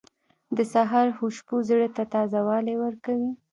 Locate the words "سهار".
0.73-1.07